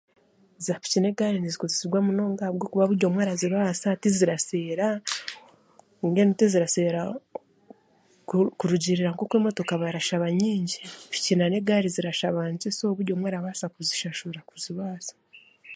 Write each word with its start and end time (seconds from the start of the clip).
Zaapiki 0.65 0.97
n'egari 0.99 1.37
nizikozesebwa 1.39 1.99
munonga 2.07 2.41
ahabwokuba 2.43 2.89
buryomwe 2.89 3.21
arazibaasa 3.23 3.87
tizira 4.01 4.35
seera 4.47 4.87
mbwenu 6.03 6.33
tiziraseera 6.39 7.01
kurugyirira 8.59 9.09
nk'oku 9.11 9.33
ab'emotoka 9.33 9.81
barashaba 9.81 10.27
nyingyi 10.39 10.77
piiki 11.11 11.33
n'an'egaari 11.35 11.87
zirashaba 11.95 12.39
nkye 12.51 12.69
so 12.77 12.85
buryomwe 12.97 13.27
arabasa 13.29 13.71
kuzishahurira 13.73 14.41
kuzibasa. 14.49 15.13